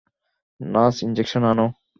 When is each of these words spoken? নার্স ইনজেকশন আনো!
নার্স 0.61 0.97
ইনজেকশন 1.05 1.43
আনো! 1.51 1.65